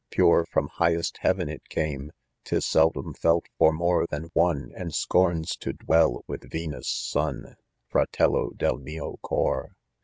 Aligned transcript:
Purely 0.09 0.47
from 0.49 0.67
highest 0.67 1.19
heaven, 1.19 1.47
it 1.47 1.69
came; 1.69 2.07
p 2.07 2.09
Tis 2.45 2.65
seldom, 2.65 3.13
felt 3.13 3.45
for 3.59 3.71
more 3.71 4.07
than 4.09 4.31
one, 4.33 4.71
And 4.75 4.95
scorns 4.95 5.55
to 5.57 5.73
dwell 5.73 6.23
"with 6.25 6.41
Ysaus* 6.51 7.13
nojn, 7.13 7.53
Fraiello 7.91 8.51
id 8.59 8.81
mio 8.83 9.17
cor. 9.21 9.73